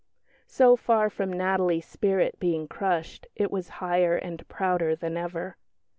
So 0.47 0.75
far 0.75 1.11
from 1.11 1.31
Natalie's 1.31 1.85
spirit 1.85 2.39
being 2.39 2.67
crushed, 2.67 3.27
it 3.35 3.51
was 3.51 3.69
higher 3.85 4.15
and 4.15 4.47
prouder 4.49 4.95
than 4.95 5.15
ever. 5.15 5.57